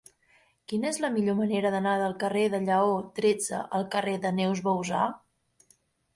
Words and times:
Quina 0.71 0.87
és 0.91 0.95
la 1.03 1.11
millor 1.17 1.37
manera 1.41 1.71
d'anar 1.75 1.93
del 2.03 2.15
carrer 2.23 2.47
de 2.55 2.63
Lleó 2.65 2.97
tretze 3.21 3.61
al 3.81 3.87
carrer 3.97 4.17
de 4.27 4.35
Neus 4.41 4.65
Bouzá? 4.71 5.05